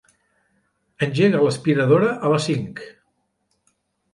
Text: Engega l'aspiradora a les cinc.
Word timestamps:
Engega 1.07 1.41
l'aspiradora 1.47 2.09
a 2.15 2.33
les 2.35 2.49
cinc. 2.51 2.83